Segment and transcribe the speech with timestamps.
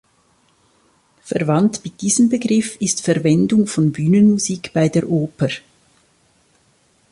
[1.21, 5.49] Verwandt mit diesem Begriff ist Verwendung von Bühnenmusik bei der Oper.